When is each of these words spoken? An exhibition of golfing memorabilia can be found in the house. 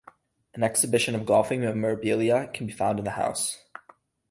An 0.55 0.63
exhibition 0.63 1.13
of 1.13 1.27
golfing 1.27 1.61
memorabilia 1.61 2.47
can 2.55 2.65
be 2.65 2.73
found 2.73 2.97
in 2.97 3.05
the 3.05 3.11
house. 3.11 3.59